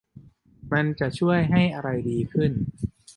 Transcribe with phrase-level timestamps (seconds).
[0.73, 2.51] มันจะช่วยให้อะไรดีขึ้น